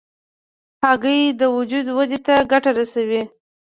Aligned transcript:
هګۍ 0.85 1.19
د 1.39 1.41
وجود 1.55 1.85
ودې 1.97 2.19
ته 2.25 2.33
ګټه 2.51 2.71
رسوي. 2.79 3.21